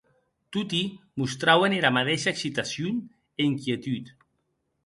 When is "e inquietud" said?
3.39-4.05